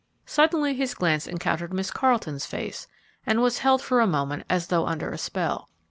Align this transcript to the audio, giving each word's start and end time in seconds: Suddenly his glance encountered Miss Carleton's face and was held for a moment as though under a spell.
Suddenly 0.25 0.73
his 0.73 0.95
glance 0.95 1.27
encountered 1.27 1.71
Miss 1.75 1.91
Carleton's 1.91 2.47
face 2.47 2.87
and 3.23 3.39
was 3.39 3.59
held 3.59 3.83
for 3.83 3.99
a 4.01 4.07
moment 4.07 4.45
as 4.49 4.69
though 4.69 4.87
under 4.87 5.11
a 5.11 5.17
spell. 5.19 5.69